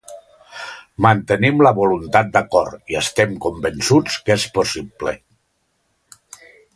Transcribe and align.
Mantenim 1.05 1.59
la 1.67 1.73
voluntat 1.81 2.31
d’acord 2.37 2.91
i 2.95 2.99
estem 3.03 3.37
convençuts 3.45 4.19
que 4.29 4.37
és 4.39 4.47
possible. 4.59 5.17